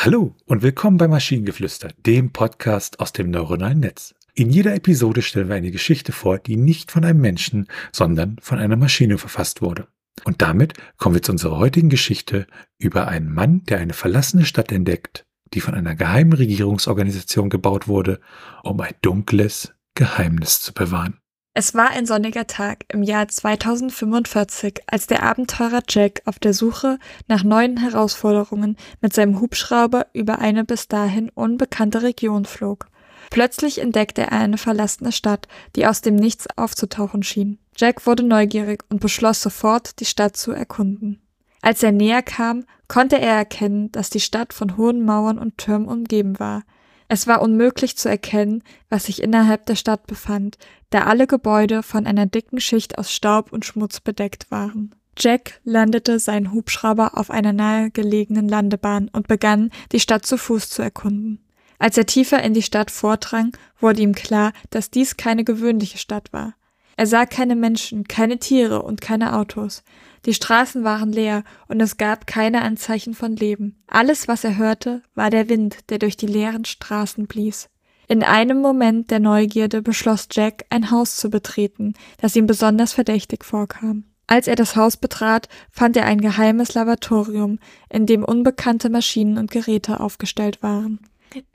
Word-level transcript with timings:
Hallo 0.00 0.36
und 0.46 0.62
willkommen 0.62 0.96
bei 0.96 1.08
Maschinengeflüster, 1.08 1.88
dem 2.06 2.32
Podcast 2.32 3.00
aus 3.00 3.12
dem 3.12 3.32
neuronalen 3.32 3.80
Netz. 3.80 4.14
In 4.32 4.48
jeder 4.48 4.76
Episode 4.76 5.22
stellen 5.22 5.48
wir 5.48 5.56
eine 5.56 5.72
Geschichte 5.72 6.12
vor, 6.12 6.38
die 6.38 6.54
nicht 6.54 6.92
von 6.92 7.04
einem 7.04 7.20
Menschen, 7.20 7.66
sondern 7.90 8.36
von 8.40 8.60
einer 8.60 8.76
Maschine 8.76 9.18
verfasst 9.18 9.60
wurde. 9.60 9.88
Und 10.22 10.40
damit 10.40 10.74
kommen 10.98 11.16
wir 11.16 11.22
zu 11.22 11.32
unserer 11.32 11.58
heutigen 11.58 11.88
Geschichte 11.88 12.46
über 12.78 13.08
einen 13.08 13.34
Mann, 13.34 13.64
der 13.64 13.80
eine 13.80 13.92
verlassene 13.92 14.44
Stadt 14.44 14.70
entdeckt, 14.70 15.26
die 15.52 15.60
von 15.60 15.74
einer 15.74 15.96
geheimen 15.96 16.32
Regierungsorganisation 16.32 17.50
gebaut 17.50 17.88
wurde, 17.88 18.20
um 18.62 18.80
ein 18.80 18.94
dunkles 19.02 19.74
Geheimnis 19.96 20.60
zu 20.60 20.72
bewahren. 20.72 21.18
Es 21.60 21.74
war 21.74 21.90
ein 21.90 22.06
sonniger 22.06 22.46
Tag 22.46 22.84
im 22.86 23.02
Jahr 23.02 23.26
2045, 23.26 24.82
als 24.86 25.08
der 25.08 25.24
Abenteurer 25.24 25.82
Jack 25.88 26.22
auf 26.24 26.38
der 26.38 26.54
Suche 26.54 27.00
nach 27.26 27.42
neuen 27.42 27.78
Herausforderungen 27.78 28.76
mit 29.00 29.12
seinem 29.12 29.40
Hubschrauber 29.40 30.06
über 30.12 30.38
eine 30.38 30.64
bis 30.64 30.86
dahin 30.86 31.30
unbekannte 31.30 32.02
Region 32.04 32.44
flog. 32.44 32.86
Plötzlich 33.30 33.80
entdeckte 33.80 34.22
er 34.22 34.32
eine 34.34 34.56
verlassene 34.56 35.10
Stadt, 35.10 35.48
die 35.74 35.84
aus 35.88 36.00
dem 36.00 36.14
Nichts 36.14 36.46
aufzutauchen 36.56 37.24
schien. 37.24 37.58
Jack 37.76 38.06
wurde 38.06 38.22
neugierig 38.22 38.84
und 38.88 39.00
beschloss 39.00 39.42
sofort, 39.42 39.98
die 39.98 40.04
Stadt 40.04 40.36
zu 40.36 40.52
erkunden. 40.52 41.20
Als 41.60 41.82
er 41.82 41.90
näher 41.90 42.22
kam, 42.22 42.66
konnte 42.86 43.20
er 43.20 43.34
erkennen, 43.34 43.90
dass 43.90 44.10
die 44.10 44.20
Stadt 44.20 44.52
von 44.52 44.76
hohen 44.76 45.04
Mauern 45.04 45.40
und 45.40 45.58
Türmen 45.58 45.88
umgeben 45.88 46.38
war. 46.38 46.62
Es 47.08 47.26
war 47.26 47.40
unmöglich 47.40 47.96
zu 47.96 48.08
erkennen, 48.08 48.62
was 48.90 49.04
sich 49.04 49.22
innerhalb 49.22 49.64
der 49.66 49.76
Stadt 49.76 50.06
befand, 50.06 50.58
da 50.90 51.04
alle 51.04 51.26
Gebäude 51.26 51.82
von 51.82 52.06
einer 52.06 52.26
dicken 52.26 52.60
Schicht 52.60 52.98
aus 52.98 53.12
Staub 53.12 53.52
und 53.52 53.64
Schmutz 53.64 54.00
bedeckt 54.00 54.50
waren. 54.50 54.94
Jack 55.16 55.60
landete 55.64 56.18
seinen 56.18 56.52
Hubschrauber 56.52 57.18
auf 57.18 57.30
einer 57.30 57.52
nahegelegenen 57.52 58.48
Landebahn 58.48 59.08
und 59.08 59.26
begann, 59.26 59.70
die 59.90 60.00
Stadt 60.00 60.26
zu 60.26 60.36
Fuß 60.36 60.70
zu 60.70 60.82
erkunden. 60.82 61.44
Als 61.78 61.96
er 61.96 62.06
tiefer 62.06 62.42
in 62.42 62.54
die 62.54 62.62
Stadt 62.62 62.90
vordrang, 62.90 63.56
wurde 63.80 64.02
ihm 64.02 64.14
klar, 64.14 64.52
dass 64.70 64.90
dies 64.90 65.16
keine 65.16 65.44
gewöhnliche 65.44 65.98
Stadt 65.98 66.32
war. 66.32 66.54
Er 66.98 67.06
sah 67.06 67.26
keine 67.26 67.54
Menschen, 67.54 68.08
keine 68.08 68.40
Tiere 68.40 68.82
und 68.82 69.00
keine 69.00 69.36
Autos. 69.36 69.84
Die 70.26 70.34
Straßen 70.34 70.82
waren 70.82 71.12
leer 71.12 71.44
und 71.68 71.80
es 71.80 71.96
gab 71.96 72.26
keine 72.26 72.62
Anzeichen 72.62 73.14
von 73.14 73.36
Leben. 73.36 73.80
Alles, 73.86 74.26
was 74.26 74.42
er 74.42 74.56
hörte, 74.56 75.02
war 75.14 75.30
der 75.30 75.48
Wind, 75.48 75.76
der 75.90 76.00
durch 76.00 76.16
die 76.16 76.26
leeren 76.26 76.64
Straßen 76.64 77.28
blies. 77.28 77.68
In 78.08 78.24
einem 78.24 78.60
Moment 78.60 79.12
der 79.12 79.20
Neugierde 79.20 79.80
beschloss 79.80 80.26
Jack, 80.32 80.64
ein 80.70 80.90
Haus 80.90 81.14
zu 81.14 81.30
betreten, 81.30 81.94
das 82.20 82.34
ihm 82.34 82.48
besonders 82.48 82.94
verdächtig 82.94 83.44
vorkam. 83.44 84.02
Als 84.26 84.48
er 84.48 84.56
das 84.56 84.74
Haus 84.74 84.96
betrat, 84.96 85.48
fand 85.70 85.96
er 85.96 86.04
ein 86.04 86.20
geheimes 86.20 86.74
Lavatorium, 86.74 87.60
in 87.88 88.06
dem 88.06 88.24
unbekannte 88.24 88.90
Maschinen 88.90 89.38
und 89.38 89.52
Geräte 89.52 90.00
aufgestellt 90.00 90.64
waren. 90.64 90.98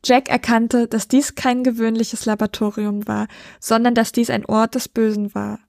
Jack 0.03 0.29
erkannte, 0.29 0.87
dass 0.87 1.07
dies 1.07 1.35
kein 1.35 1.63
gewöhnliches 1.63 2.25
Laboratorium 2.25 3.07
war, 3.07 3.27
sondern 3.59 3.95
dass 3.95 4.11
dies 4.11 4.29
ein 4.29 4.45
Ort 4.45 4.75
des 4.75 4.87
Bösen 4.87 5.33
war. 5.33 5.59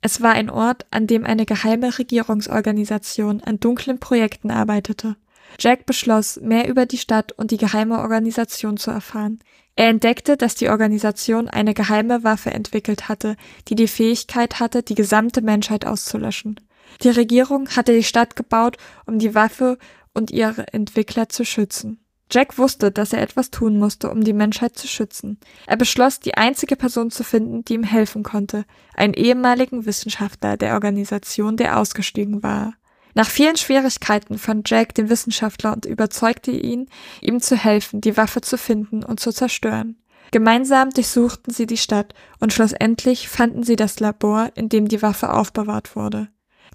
Es 0.00 0.20
war 0.20 0.32
ein 0.32 0.50
Ort, 0.50 0.86
an 0.90 1.06
dem 1.06 1.24
eine 1.24 1.46
geheime 1.46 1.96
Regierungsorganisation 1.96 3.40
an 3.42 3.60
dunklen 3.60 4.00
Projekten 4.00 4.50
arbeitete. 4.50 5.16
Jack 5.58 5.86
beschloss, 5.86 6.40
mehr 6.40 6.68
über 6.68 6.86
die 6.86 6.98
Stadt 6.98 7.32
und 7.32 7.50
die 7.50 7.56
geheime 7.56 7.98
Organisation 7.98 8.76
zu 8.76 8.90
erfahren. 8.90 9.38
Er 9.76 9.88
entdeckte, 9.88 10.36
dass 10.36 10.54
die 10.54 10.68
Organisation 10.68 11.48
eine 11.48 11.72
geheime 11.72 12.24
Waffe 12.24 12.50
entwickelt 12.50 13.08
hatte, 13.08 13.36
die 13.68 13.74
die 13.74 13.88
Fähigkeit 13.88 14.60
hatte, 14.60 14.82
die 14.82 14.94
gesamte 14.94 15.40
Menschheit 15.40 15.86
auszulöschen. 15.86 16.60
Die 17.02 17.08
Regierung 17.08 17.68
hatte 17.70 17.94
die 17.94 18.04
Stadt 18.04 18.36
gebaut, 18.36 18.76
um 19.06 19.18
die 19.18 19.34
Waffe 19.34 19.78
und 20.14 20.30
ihre 20.30 20.72
Entwickler 20.72 21.28
zu 21.28 21.44
schützen. 21.44 22.01
Jack 22.32 22.56
wusste, 22.56 22.90
dass 22.90 23.12
er 23.12 23.20
etwas 23.20 23.50
tun 23.50 23.78
musste, 23.78 24.10
um 24.10 24.24
die 24.24 24.32
Menschheit 24.32 24.76
zu 24.76 24.88
schützen. 24.88 25.38
Er 25.66 25.76
beschloss, 25.76 26.18
die 26.18 26.34
einzige 26.34 26.76
Person 26.76 27.10
zu 27.10 27.24
finden, 27.24 27.64
die 27.64 27.74
ihm 27.74 27.82
helfen 27.84 28.22
konnte, 28.22 28.64
einen 28.94 29.14
ehemaligen 29.14 29.84
Wissenschaftler 29.84 30.56
der 30.56 30.74
Organisation, 30.74 31.56
der 31.56 31.78
ausgestiegen 31.78 32.42
war. 32.42 32.74
Nach 33.14 33.28
vielen 33.28 33.56
Schwierigkeiten 33.56 34.38
fand 34.38 34.70
Jack 34.70 34.94
den 34.94 35.10
Wissenschaftler 35.10 35.74
und 35.74 35.84
überzeugte 35.84 36.50
ihn, 36.50 36.88
ihm 37.20 37.40
zu 37.40 37.56
helfen, 37.56 38.00
die 38.00 38.16
Waffe 38.16 38.40
zu 38.40 38.56
finden 38.56 39.04
und 39.04 39.20
zu 39.20 39.32
zerstören. 39.32 39.98
Gemeinsam 40.30 40.88
durchsuchten 40.90 41.52
sie 41.52 41.66
die 41.66 41.76
Stadt 41.76 42.14
und 42.40 42.54
schlussendlich 42.54 43.28
fanden 43.28 43.64
sie 43.64 43.76
das 43.76 44.00
Labor, 44.00 44.50
in 44.54 44.70
dem 44.70 44.88
die 44.88 45.02
Waffe 45.02 45.30
aufbewahrt 45.30 45.94
wurde. 45.94 46.28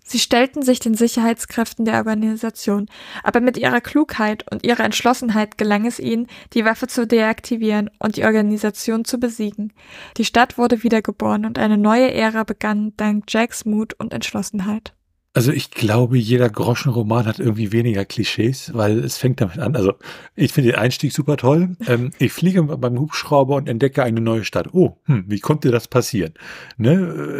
Sie 0.09 0.19
stellten 0.19 0.61
sich 0.61 0.79
den 0.79 0.95
Sicherheitskräften 0.95 1.83
der 1.83 1.97
Organisation, 1.97 2.85
aber 3.23 3.41
mit 3.41 3.57
ihrer 3.57 3.81
Klugheit 3.81 4.49
und 4.49 4.65
ihrer 4.65 4.85
Entschlossenheit 4.85 5.57
gelang 5.57 5.85
es 5.85 5.99
ihnen, 5.99 6.27
die 6.53 6.63
Waffe 6.63 6.87
zu 6.87 7.05
deaktivieren 7.05 7.89
und 7.99 8.15
die 8.15 8.23
Organisation 8.23 9.03
zu 9.03 9.19
besiegen. 9.19 9.73
Die 10.15 10.23
Stadt 10.23 10.57
wurde 10.57 10.81
wiedergeboren 10.81 11.45
und 11.45 11.59
eine 11.59 11.77
neue 11.77 12.13
Ära 12.13 12.45
begann 12.45 12.93
dank 12.95 13.25
Jacks 13.27 13.65
Mut 13.65 13.95
und 13.99 14.13
Entschlossenheit. 14.13 14.93
Also 15.33 15.51
ich 15.51 15.71
glaube, 15.71 16.17
jeder 16.17 16.49
Groschenroman 16.49 17.25
hat 17.25 17.37
irgendwie 17.39 17.71
weniger 17.73 18.05
Klischees, 18.05 18.71
weil 18.73 18.99
es 18.99 19.17
fängt 19.17 19.41
damit 19.41 19.59
an. 19.59 19.75
Also 19.75 19.93
ich 20.35 20.53
finde 20.53 20.71
den 20.71 20.79
Einstieg 20.79 21.11
super 21.11 21.37
toll. 21.37 21.75
Ähm, 21.87 22.11
ich 22.17 22.31
fliege 22.33 22.63
beim 22.63 22.99
Hubschrauber 22.99 23.55
und 23.55 23.69
entdecke 23.69 24.03
eine 24.03 24.19
neue 24.19 24.43
Stadt. 24.43 24.73
Oh, 24.73 24.97
hm, 25.03 25.25
wie 25.27 25.39
konnte 25.39 25.69
das 25.69 25.87
passieren? 25.87 26.33
Ne? 26.77 26.93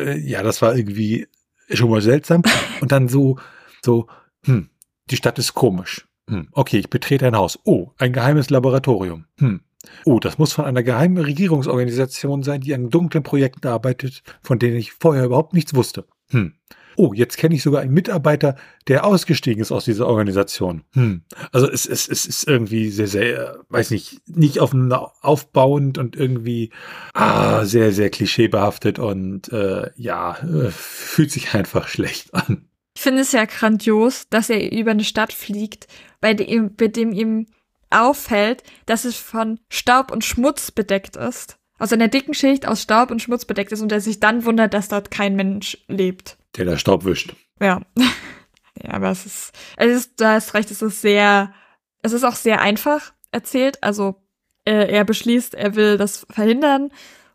Äh, 0.06 0.20
ja, 0.20 0.44
das 0.44 0.62
war 0.62 0.76
irgendwie 0.76 1.28
schon 1.72 1.90
mal 1.90 2.02
seltsam. 2.02 2.44
Und 2.82 2.92
dann 2.92 3.08
so, 3.08 3.38
so, 3.84 4.08
hm, 4.46 4.70
die 5.10 5.18
Stadt 5.18 5.40
ist 5.40 5.54
komisch. 5.54 6.08
Hm, 6.30 6.50
okay, 6.52 6.80
ich 6.80 6.90
betrete 6.90 7.28
ein 7.28 7.36
Haus. 7.36 7.60
Oh, 7.64 7.92
ein 7.98 8.14
geheimes 8.14 8.50
Laboratorium. 8.50 9.26
Hm. 9.40 9.62
Oh, 10.06 10.20
das 10.20 10.38
muss 10.38 10.54
von 10.54 10.66
einer 10.66 10.84
geheimen 10.84 11.18
Regierungsorganisation 11.18 12.44
sein, 12.44 12.62
die 12.62 12.74
an 12.74 12.90
dunklen 12.90 13.24
Projekten 13.24 13.68
arbeitet, 13.68 14.24
von 14.42 14.60
denen 14.60 14.76
ich 14.76 14.92
vorher 14.92 15.26
überhaupt 15.26 15.54
nichts 15.54 15.76
wusste. 15.76 16.06
Hm. 16.30 16.54
Oh, 17.00 17.14
jetzt 17.14 17.38
kenne 17.38 17.54
ich 17.54 17.62
sogar 17.62 17.82
einen 17.82 17.94
Mitarbeiter, 17.94 18.56
der 18.88 19.06
ausgestiegen 19.06 19.62
ist 19.62 19.72
aus 19.72 19.86
dieser 19.86 20.08
Organisation. 20.08 20.84
Hm. 20.94 21.22
Also 21.52 21.70
es, 21.70 21.86
es, 21.86 22.10
es 22.10 22.26
ist 22.26 22.48
irgendwie 22.48 22.90
sehr, 22.90 23.08
sehr, 23.08 23.60
weiß 23.70 23.92
nicht, 23.92 24.28
nicht 24.28 24.60
aufeinander 24.60 25.14
aufbauend 25.22 26.00
und 26.00 26.16
irgendwie 26.16 26.72
ah, 27.14 27.66
sehr, 27.66 27.92
sehr 27.92 28.10
klischeebehaftet 28.10 28.98
und 28.98 29.54
äh, 29.54 29.92
ja, 29.96 30.40
äh, 30.40 30.72
fühlt 30.72 31.32
sich 31.32 31.54
einfach 31.54 31.88
schlecht 31.88 32.34
an. 32.34 32.68
Ich 32.96 33.04
finde 33.04 33.22
es 33.22 33.32
ja 33.32 33.46
grandios, 33.46 34.28
dass 34.30 34.50
er 34.50 34.72
über 34.72 34.90
eine 34.90 35.04
Stadt 35.04 35.32
fliegt, 35.32 35.86
bei 36.20 36.34
dem, 36.34 36.76
bei 36.76 36.88
dem 36.88 37.12
ihm 37.12 37.46
auffällt, 37.92 38.64
dass 38.88 39.06
es 39.06 39.18
von 39.18 39.60
Staub 39.70 40.12
und 40.12 40.26
Schmutz 40.26 40.72
bedeckt 40.72 41.16
ist. 41.16 41.60
Aus 41.80 41.94
einer 41.94 42.08
dicken 42.08 42.34
Schicht 42.34 42.68
aus 42.68 42.82
Staub 42.82 43.12
und 43.12 43.22
Schmutz 43.22 43.46
bedeckt 43.46 43.72
ist 43.72 43.82
und 43.82 43.92
er 43.92 44.02
sich 44.02 44.20
dann 44.20 44.46
wundert, 44.46 44.74
dass 44.74 44.88
dort 44.88 45.12
kein 45.12 45.36
Mensch 45.36 45.78
lebt. 45.88 46.38
Der 46.56 46.66
da 46.66 46.78
Staub 46.78 47.06
wischt. 47.06 47.36
Ja. 47.62 47.82
ja, 48.84 48.94
aber 48.94 49.12
es 49.12 49.26
ist, 49.26 49.52
es 49.78 49.96
ist, 49.96 50.22
da 50.22 50.34
hast 50.34 50.54
recht, 50.54 50.72
es 50.72 50.82
ist 50.82 51.02
sehr, 51.02 51.54
es 52.02 52.14
ist 52.14 52.24
auch 52.24 52.36
sehr 52.36 52.62
einfach 52.62 53.14
erzählt. 53.32 53.84
Also, 53.84 54.24
äh, 54.66 54.92
er 54.92 55.06
beschließt, 55.06 55.54
er 55.54 55.76
will 55.76 55.98
das 55.98 56.26
verhindern 56.30 56.90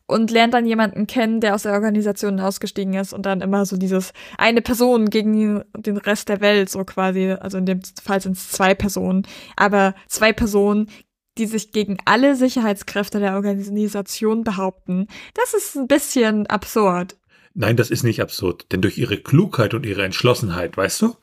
und 0.06 0.30
lernt 0.30 0.54
dann 0.54 0.66
jemanden 0.66 1.06
kennen, 1.06 1.40
der 1.40 1.54
aus 1.54 1.62
der 1.62 1.72
Organisation 1.72 2.38
ausgestiegen 2.40 2.94
ist 2.94 3.12
und 3.12 3.24
dann 3.24 3.40
immer 3.40 3.64
so 3.64 3.76
dieses 3.76 4.12
eine 4.36 4.60
Person 4.60 5.06
gegen 5.06 5.64
den 5.76 5.96
Rest 5.96 6.28
der 6.28 6.40
Welt, 6.40 6.68
so 6.68 6.84
quasi, 6.84 7.30
also 7.32 7.58
in 7.58 7.66
dem 7.66 7.80
Fall 8.02 8.20
sind 8.20 8.36
es 8.36 8.50
zwei 8.50 8.74
Personen, 8.74 9.26
aber 9.56 9.94
zwei 10.08 10.32
Personen, 10.32 10.90
die 11.38 11.46
sich 11.46 11.72
gegen 11.72 11.98
alle 12.04 12.36
Sicherheitskräfte 12.36 13.18
der 13.18 13.34
Organisation 13.34 14.44
behaupten. 14.44 15.06
Das 15.34 15.54
ist 15.54 15.76
ein 15.76 15.86
bisschen 15.86 16.46
absurd. 16.46 17.16
Nein, 17.54 17.76
das 17.76 17.90
ist 17.90 18.02
nicht 18.02 18.20
absurd, 18.22 18.66
denn 18.72 18.80
durch 18.80 18.98
ihre 18.98 19.18
Klugheit 19.18 19.74
und 19.74 19.84
ihre 19.84 20.04
Entschlossenheit, 20.04 20.76
weißt 20.76 21.02
du? 21.02 21.16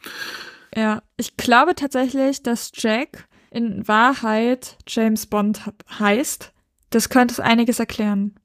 Ja, 0.76 1.02
ich 1.18 1.38
glaube 1.38 1.76
tatsächlich, 1.76 2.44
dass 2.44 2.72
Jack 2.76 3.28
in 3.52 3.88
Wahrheit 3.88 4.78
James 4.88 5.26
Bond 5.26 5.62
heißt. 5.98 6.54
Das 6.92 7.10
könnte 7.10 7.34
es 7.34 7.40
einiges 7.40 7.80
erklären. 7.80 8.36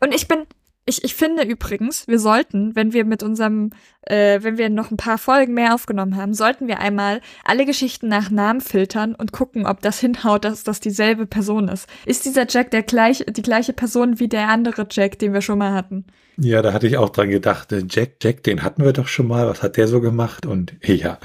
Und 0.00 0.14
ich 0.14 0.26
bin, 0.26 0.46
ich, 0.88 1.04
ich 1.04 1.14
finde 1.14 1.42
übrigens, 1.42 2.08
wir 2.08 2.18
sollten, 2.18 2.74
wenn 2.74 2.92
wir 2.92 3.04
mit 3.04 3.22
unserem, 3.22 3.70
äh, 4.02 4.42
wenn 4.42 4.56
wir 4.56 4.70
noch 4.70 4.90
ein 4.90 4.96
paar 4.96 5.18
Folgen 5.18 5.52
mehr 5.54 5.74
aufgenommen 5.74 6.16
haben, 6.16 6.32
sollten 6.32 6.66
wir 6.66 6.80
einmal 6.80 7.20
alle 7.44 7.66
Geschichten 7.66 8.08
nach 8.08 8.30
Namen 8.30 8.60
filtern 8.60 9.14
und 9.14 9.32
gucken, 9.32 9.66
ob 9.66 9.82
das 9.82 10.00
hinhaut, 10.00 10.44
dass 10.44 10.64
das 10.64 10.80
dieselbe 10.80 11.26
Person 11.26 11.68
ist. 11.68 11.88
Ist 12.06 12.24
dieser 12.24 12.46
Jack 12.48 12.70
der 12.70 12.82
gleich, 12.82 13.24
die 13.28 13.42
gleiche 13.42 13.74
Person 13.74 14.18
wie 14.18 14.28
der 14.28 14.48
andere 14.48 14.86
Jack, 14.90 15.18
den 15.18 15.34
wir 15.34 15.42
schon 15.42 15.58
mal 15.58 15.74
hatten? 15.74 16.06
Ja, 16.38 16.62
da 16.62 16.72
hatte 16.72 16.86
ich 16.86 16.96
auch 16.96 17.10
dran 17.10 17.28
gedacht. 17.28 17.70
Äh, 17.72 17.84
Jack, 17.88 18.16
Jack, 18.22 18.42
den 18.44 18.62
hatten 18.62 18.82
wir 18.82 18.92
doch 18.92 19.08
schon 19.08 19.28
mal. 19.28 19.46
Was 19.46 19.62
hat 19.62 19.76
der 19.76 19.88
so 19.88 20.00
gemacht? 20.00 20.46
Und 20.46 20.74
ja. 20.82 21.18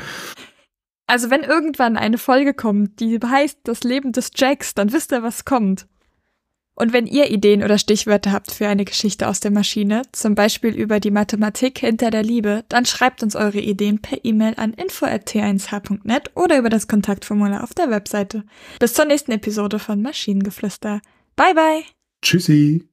Also 1.08 1.30
wenn 1.30 1.44
irgendwann 1.44 1.96
eine 1.96 2.18
Folge 2.18 2.54
kommt, 2.54 3.00
die 3.00 3.20
heißt 3.24 3.60
Das 3.64 3.84
Leben 3.84 4.12
des 4.12 4.32
Jacks, 4.36 4.74
dann 4.74 4.92
wisst 4.92 5.12
ihr, 5.12 5.24
was 5.24 5.46
kommt. 5.46 5.88
Und 6.76 6.92
wenn 6.92 7.06
ihr 7.06 7.30
Ideen 7.30 7.64
oder 7.64 7.78
Stichwörter 7.78 8.32
habt 8.32 8.52
für 8.52 8.68
eine 8.68 8.86
Geschichte 8.86 9.28
aus 9.28 9.40
der 9.40 9.52
Maschine, 9.52 10.02
zum 10.12 10.34
Beispiel 10.34 10.74
über 10.74 11.00
die 11.00 11.12
Mathematik 11.12 11.80
hinter 11.80 12.10
der 12.10 12.24
Liebe, 12.24 12.66
dann 12.70 12.86
schreibt 12.86 13.22
uns 13.22 13.36
eure 13.36 13.60
Ideen 13.60 14.02
per 14.02 14.24
E-Mail 14.24 14.56
an 14.58 14.74
info.t1h.net 14.74 16.32
oder 16.36 16.58
über 16.58 16.70
das 16.70 16.88
Kontaktformular 16.88 17.64
auf 17.64 17.74
der 17.74 17.90
Webseite. 17.92 18.44
Bis 18.80 18.94
zur 18.94 19.06
nächsten 19.06 19.32
Episode 19.32 19.78
von 19.78 20.02
Maschinengeflüster. 20.02 21.02
Bye 21.36 21.54
bye! 21.54 21.84
Tschüssi! 22.24 22.93